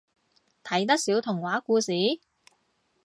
[0.63, 1.91] 睇得少童話故事？